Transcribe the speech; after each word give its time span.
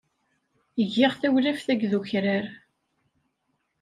Giɣ 0.93 1.13
tawlaft 1.21 1.67
akked 1.73 1.91
ukrar. 1.99 2.45